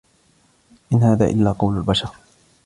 [0.93, 2.15] إن هذا إلا قول البشر